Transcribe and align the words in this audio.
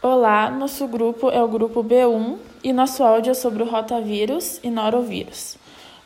Olá, 0.00 0.48
nosso 0.48 0.86
grupo 0.86 1.28
é 1.28 1.42
o 1.42 1.48
grupo 1.48 1.82
B1 1.82 2.38
e 2.62 2.72
nosso 2.72 3.02
áudio 3.02 3.32
é 3.32 3.34
sobre 3.34 3.64
o 3.64 3.66
rotavírus 3.66 4.60
e 4.62 4.70
norovírus. 4.70 5.58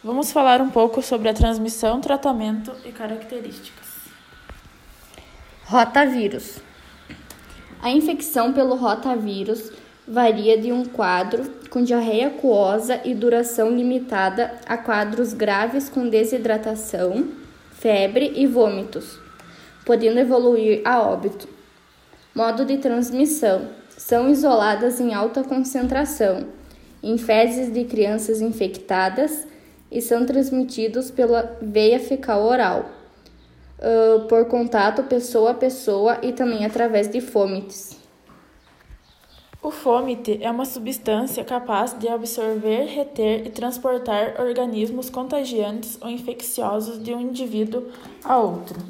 Vamos 0.02 0.32
falar 0.32 0.62
um 0.62 0.70
pouco 0.70 1.02
sobre 1.02 1.28
a 1.28 1.34
transmissão, 1.34 2.00
tratamento 2.00 2.72
e 2.86 2.90
características. 2.90 3.86
Rotavírus. 5.66 6.56
A 7.82 7.90
infecção 7.90 8.54
pelo 8.54 8.76
rotavírus 8.76 9.70
varia 10.08 10.56
de 10.56 10.72
um 10.72 10.86
quadro 10.86 11.50
com 11.68 11.84
diarreia 11.84 12.28
aquosa 12.28 12.98
e 13.04 13.14
duração 13.14 13.68
limitada 13.68 14.58
a 14.64 14.78
quadros 14.78 15.34
graves 15.34 15.90
com 15.90 16.08
desidratação, 16.08 17.28
febre 17.72 18.32
e 18.36 18.46
vômitos, 18.46 19.18
podendo 19.84 20.18
evoluir 20.18 20.80
a 20.82 21.02
óbito. 21.02 21.46
Modo 22.34 22.64
de 22.64 22.78
transmissão: 22.78 23.81
são 24.02 24.28
isoladas 24.28 25.00
em 25.00 25.14
alta 25.14 25.44
concentração, 25.44 26.48
em 27.00 27.16
fezes 27.16 27.72
de 27.72 27.84
crianças 27.84 28.40
infectadas 28.40 29.46
e 29.92 30.02
são 30.02 30.26
transmitidos 30.26 31.08
pela 31.08 31.56
veia 31.62 32.00
fecal 32.00 32.42
oral, 32.42 32.90
uh, 33.78 34.26
por 34.26 34.46
contato 34.46 35.04
pessoa 35.04 35.52
a 35.52 35.54
pessoa 35.54 36.18
e 36.20 36.32
também 36.32 36.66
através 36.66 37.08
de 37.08 37.20
fômites. 37.20 37.96
O 39.62 39.70
fômite 39.70 40.36
é 40.42 40.50
uma 40.50 40.64
substância 40.64 41.44
capaz 41.44 41.96
de 41.96 42.08
absorver, 42.08 42.86
reter 42.86 43.46
e 43.46 43.50
transportar 43.50 44.34
organismos 44.40 45.08
contagiantes 45.08 45.96
ou 46.00 46.10
infecciosos 46.10 47.00
de 47.00 47.14
um 47.14 47.20
indivíduo 47.20 47.86
a 48.24 48.36
outro. 48.36 48.80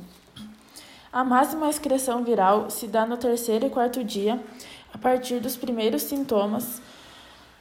A 1.12 1.22
máxima 1.22 1.68
excreção 1.68 2.24
viral 2.24 2.70
se 2.70 2.86
dá 2.86 3.04
no 3.04 3.18
terceiro 3.18 3.66
e 3.66 3.70
quarto 3.70 4.02
dia 4.02 4.40
a 4.92 4.98
partir 4.98 5.40
dos 5.40 5.56
primeiros 5.56 6.02
sintomas. 6.02 6.80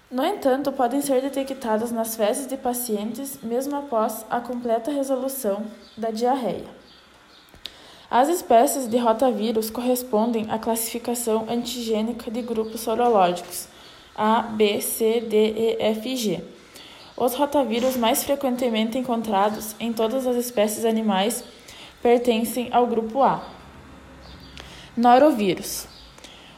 No 0.09 0.25
entanto, 0.25 0.71
podem 0.71 1.01
ser 1.01 1.21
detectadas 1.21 1.91
nas 1.91 2.15
fezes 2.15 2.45
de 2.45 2.57
pacientes 2.57 3.39
mesmo 3.41 3.75
após 3.77 4.25
a 4.29 4.41
completa 4.41 4.91
resolução 4.91 5.65
da 5.97 6.11
diarreia. 6.11 6.81
As 8.09 8.27
espécies 8.27 8.89
de 8.89 8.97
rotavírus 8.97 9.69
correspondem 9.69 10.51
à 10.51 10.59
classificação 10.59 11.45
antigênica 11.49 12.29
de 12.29 12.41
grupos 12.41 12.81
sorológicos 12.81 13.69
A, 14.13 14.41
B, 14.41 14.81
C, 14.81 15.21
D, 15.21 15.53
E, 15.53 15.77
F 15.81 16.09
e 16.09 16.17
G. 16.17 16.43
Os 17.15 17.33
rotavírus 17.35 17.95
mais 17.95 18.23
frequentemente 18.25 18.97
encontrados 18.97 19.75
em 19.79 19.93
todas 19.93 20.27
as 20.27 20.35
espécies 20.35 20.83
animais 20.83 21.41
pertencem 22.01 22.67
ao 22.73 22.85
grupo 22.85 23.21
A. 23.23 23.45
Norovírus. 24.97 25.87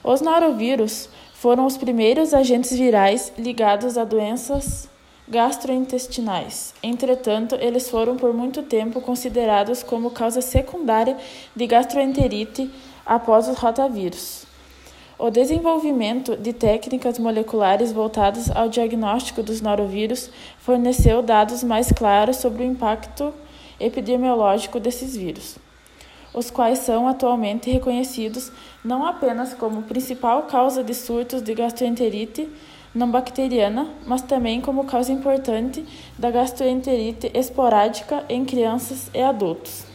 Os 0.04 0.20
norovírus 0.20 1.08
foram 1.34 1.66
os 1.66 1.78
primeiros 1.78 2.34
agentes 2.34 2.78
virais 2.78 3.32
ligados 3.38 3.98
a 3.98 4.04
doenças 4.04 4.90
gastrointestinais. 5.30 6.74
Entretanto, 6.84 7.56
eles 7.56 7.90
foram 7.90 8.18
por 8.18 8.34
muito 8.34 8.64
tempo 8.64 9.00
considerados 9.00 9.82
como 9.82 10.12
causa 10.12 10.42
secundária 10.42 11.16
de 11.56 11.66
gastroenterite 11.66 12.70
após 13.06 13.48
os 13.48 13.58
rotavírus. 13.58 14.46
O 15.18 15.30
desenvolvimento 15.30 16.36
de 16.36 16.52
técnicas 16.52 17.18
moleculares 17.18 17.94
voltadas 17.94 18.52
ao 18.52 18.68
diagnóstico 18.68 19.42
dos 19.42 19.62
norovírus 19.62 20.30
forneceu 20.60 21.22
dados 21.22 21.64
mais 21.64 21.94
claros 21.94 22.38
sobre 22.38 22.64
o 22.64 22.66
impacto 22.66 23.34
epidemiológico 23.80 24.82
desses 24.82 25.16
vírus 25.16 25.58
os 26.34 26.50
quais 26.50 26.80
são 26.80 27.08
atualmente 27.08 27.70
reconhecidos 27.70 28.52
não 28.84 29.06
apenas 29.06 29.54
como 29.54 29.84
principal 29.84 30.44
causa 30.44 30.84
de 30.84 30.94
surtos 30.94 31.42
de 31.42 31.54
gastroenterite 31.54 32.50
não 32.94 33.10
bacteriana, 33.10 33.90
mas 34.06 34.22
também 34.22 34.62
como 34.62 34.86
causa 34.86 35.12
importante 35.12 35.84
da 36.18 36.30
gastroenterite 36.30 37.32
esporádica 37.34 38.24
em 38.30 38.46
crianças 38.46 39.10
e 39.14 39.22
adultos. 39.22 39.86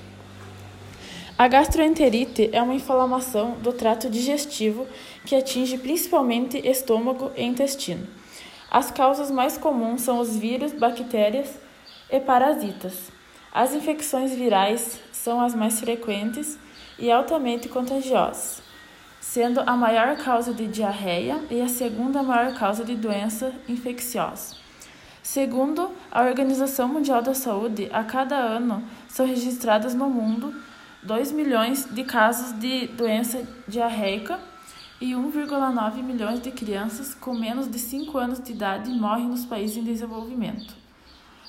A 1.38 1.46
gastroenterite 1.46 2.50
é 2.52 2.60
uma 2.60 2.74
inflamação 2.74 3.52
do 3.62 3.72
trato 3.72 4.10
digestivo 4.10 4.84
que 5.24 5.36
atinge 5.36 5.78
principalmente 5.78 6.58
estômago 6.66 7.30
e 7.36 7.44
intestino. 7.44 8.04
As 8.68 8.90
causas 8.90 9.30
mais 9.30 9.56
comuns 9.56 10.02
são 10.02 10.18
os 10.18 10.36
vírus, 10.36 10.72
bactérias 10.72 11.54
e 12.10 12.18
parasitas. 12.18 13.12
As 13.54 13.72
infecções 13.72 14.34
virais 14.34 14.98
são 15.28 15.42
as 15.42 15.54
mais 15.54 15.78
frequentes 15.78 16.58
e 16.98 17.12
altamente 17.12 17.68
contagiosas, 17.68 18.62
sendo 19.20 19.60
a 19.60 19.76
maior 19.76 20.16
causa 20.16 20.54
de 20.54 20.66
diarreia 20.66 21.44
e 21.50 21.60
a 21.60 21.68
segunda 21.68 22.22
maior 22.22 22.54
causa 22.54 22.82
de 22.82 22.94
doença 22.94 23.52
infecciosa. 23.68 24.56
Segundo 25.22 25.90
a 26.10 26.22
Organização 26.22 26.88
Mundial 26.88 27.20
da 27.20 27.34
Saúde, 27.34 27.90
a 27.92 28.02
cada 28.04 28.36
ano 28.36 28.82
são 29.06 29.26
registrados 29.26 29.92
no 29.92 30.08
mundo 30.08 30.54
2 31.02 31.32
milhões 31.32 31.84
de 31.84 32.04
casos 32.04 32.58
de 32.58 32.86
doença 32.86 33.46
diarreica 33.68 34.40
e 34.98 35.12
1,9 35.12 36.02
milhões 36.02 36.40
de 36.40 36.50
crianças 36.50 37.14
com 37.14 37.34
menos 37.34 37.70
de 37.70 37.78
5 37.78 38.16
anos 38.16 38.40
de 38.40 38.52
idade 38.52 38.88
morrem 38.88 39.26
nos 39.26 39.44
países 39.44 39.76
em 39.76 39.84
desenvolvimento. 39.84 40.87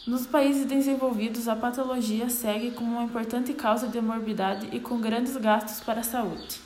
Nos 0.10 0.26
países 0.26 0.66
desenvolvidos, 0.66 1.48
a 1.48 1.56
patologia 1.56 2.30
segue 2.30 2.72
como 2.72 2.94
uma 2.94 3.04
importante 3.04 3.54
causa 3.54 3.88
de 3.88 4.02
morbidade 4.02 4.68
e 4.72 4.80
com 4.80 5.00
grandes 5.00 5.38
gastos 5.38 5.82
para 5.82 6.00
a 6.00 6.04
saúde. 6.04 6.60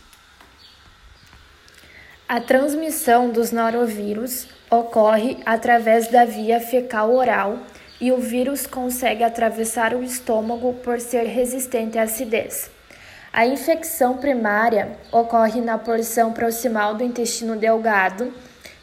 A 2.26 2.40
transmissão 2.40 3.30
dos 3.30 3.52
norovírus 3.52 4.48
ocorre 4.72 5.40
através 5.46 6.08
da 6.08 6.24
via 6.24 6.62
fecal 6.62 7.14
oral 7.14 7.60
e 8.00 8.14
o 8.14 8.18
vírus 8.18 8.66
consegue 8.66 9.26
atravessar 9.26 9.94
o 9.94 10.02
estômago 10.02 10.76
por 10.76 11.02
ser 11.02 11.24
resistente 11.24 12.00
à 12.00 12.04
acidez. 12.04 12.72
A 13.34 13.46
infecção 13.46 14.20
primária 14.20 14.98
ocorre 15.12 15.60
na 15.60 15.78
porção 15.78 16.32
proximal 16.32 16.96
do 16.96 17.04
intestino 17.04 17.58
delgado, 17.58 18.34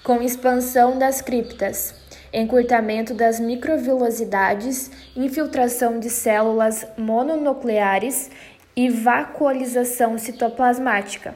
com 0.04 0.20
expansão 0.20 0.98
das 0.98 1.22
criptas, 1.22 1.94
encurtamento 2.32 3.12
das 3.12 3.40
microvilosidades, 3.40 4.90
infiltração 5.16 5.98
de 5.98 6.08
células 6.08 6.86
mononucleares 6.96 8.30
e 8.76 8.88
vacuolização 8.88 10.16
citoplasmática. 10.16 11.34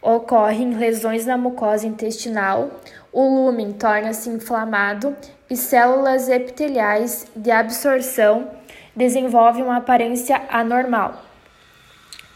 Ocorrem 0.00 0.74
lesões 0.74 1.24
na 1.24 1.38
mucosa 1.38 1.86
intestinal, 1.86 2.80
o 3.12 3.22
lúmen 3.22 3.72
torna-se 3.72 4.28
inflamado 4.28 5.16
e 5.48 5.56
células 5.56 6.28
epiteliais 6.28 7.26
de 7.36 7.50
absorção 7.50 8.50
desenvolvem 8.96 9.62
uma 9.62 9.76
aparência 9.76 10.42
anormal. 10.50 11.22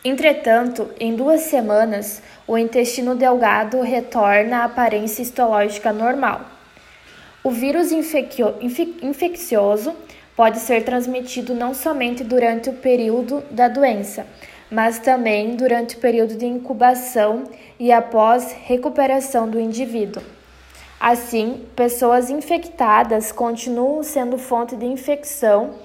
Entretanto, 0.05 0.89
em 1.01 1.17
duas 1.17 1.41
semanas, 1.41 2.23
o 2.47 2.57
intestino 2.57 3.17
delgado 3.17 3.81
retorna 3.81 4.59
à 4.59 4.65
aparência 4.65 5.21
histológica 5.21 5.93
normal. 5.93 6.56
O 7.47 7.51
vírus 7.53 7.93
infeccioso 7.93 9.95
pode 10.35 10.59
ser 10.59 10.83
transmitido 10.83 11.55
não 11.55 11.73
somente 11.73 12.25
durante 12.25 12.71
o 12.71 12.73
período 12.73 13.41
da 13.53 13.69
doença, 13.69 14.27
mas 14.69 14.99
também 14.99 15.55
durante 15.55 15.95
o 15.95 16.01
período 16.01 16.35
de 16.35 16.45
incubação 16.45 17.45
e 17.79 17.93
após 17.93 18.51
recuperação 18.51 19.49
do 19.49 19.61
indivíduo. 19.61 20.25
Assim, 20.99 21.65
pessoas 21.77 22.31
infectadas 22.31 23.31
continuam 23.31 24.03
sendo 24.03 24.39
fonte 24.39 24.75
de 24.75 24.87
infecção 24.87 25.77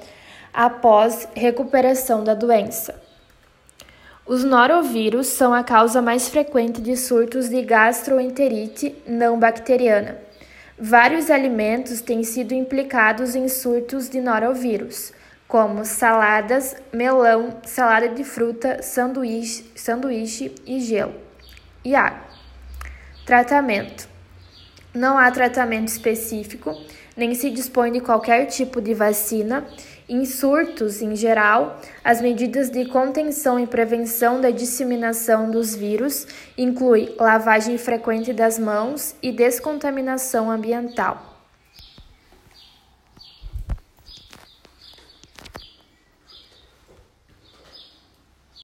após 0.52 1.28
recuperação 1.36 2.24
da 2.24 2.34
doença. 2.34 3.00
Os 4.26 4.44
norovírus 4.44 5.28
são 5.28 5.54
a 5.54 5.64
causa 5.64 6.02
mais 6.02 6.28
frequente 6.28 6.82
de 6.82 6.98
surtos 6.98 7.50
de 7.50 7.62
gastroenterite 7.62 8.96
não 9.06 9.38
bacteriana. 9.38 10.31
Vários 10.84 11.30
alimentos 11.30 12.02
têm 12.02 12.24
sido 12.24 12.56
implicados 12.56 13.36
em 13.36 13.48
surtos 13.48 14.10
de 14.10 14.20
norovírus, 14.20 15.14
como 15.48 15.86
saladas, 15.86 16.76
melão, 16.92 17.56
salada 17.64 18.10
de 18.10 18.24
fruta, 18.24 18.82
sanduíche, 18.82 19.64
sanduíche 19.76 20.56
e 20.66 20.80
gelo. 20.80 21.14
E 21.86 21.94
água. 21.94 22.26
Tratamento: 23.28 24.10
Não 24.92 25.20
há 25.20 25.30
tratamento 25.30 25.90
específico, 25.90 26.76
nem 27.16 27.36
se 27.36 27.52
dispõe 27.52 27.92
de 27.92 28.00
qualquer 28.00 28.48
tipo 28.48 28.82
de 28.82 28.96
vacina 28.96 29.64
em 30.12 30.26
surtos, 30.26 31.02
em 31.02 31.16
geral, 31.16 31.80
as 32.04 32.22
medidas 32.22 32.70
de 32.70 32.84
contenção 32.84 33.58
e 33.58 33.66
prevenção 33.66 34.42
da 34.42 34.52
disseminação 34.52 35.50
dos 35.50 35.74
vírus 35.74 36.28
incluem 36.58 37.16
lavagem 37.18 37.78
frequente 37.78 38.34
das 38.34 38.60
mãos 38.60 39.16
e 39.24 39.32
descontaminação 39.32 40.52
ambiental. 40.52 41.31